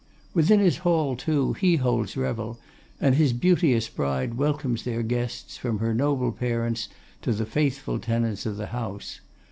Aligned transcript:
Within 0.33 0.59
his 0.59 0.77
hall, 0.79 1.15
too, 1.15 1.53
he 1.53 1.75
holds 1.75 2.13
his 2.13 2.17
revel, 2.17 2.57
and 2.99 3.13
his 3.13 3.33
beauteous 3.33 3.87
bride 3.87 4.33
welcomes 4.33 4.81
their 4.83 5.03
guests, 5.03 5.57
from 5.57 5.77
her 5.77 5.93
noble 5.93 6.31
parents 6.31 6.89
to 7.21 7.31
the 7.33 7.45
faithful 7.45 7.99
tenants 7.99 8.47
of 8.47 8.57
the 8.57 8.65
house. 8.73 9.21